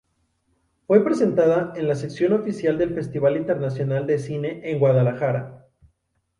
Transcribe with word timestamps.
Fue 0.87 1.03
presentada 1.03 1.73
en 1.75 1.87
la 1.87 1.93
sección 1.93 2.33
oficial 2.33 2.79
del 2.79 2.95
Festival 2.95 3.37
Internacional 3.37 4.07
de 4.07 4.17
Cine 4.17 4.61
en 4.71 4.79
Guadalajara. 4.79 5.67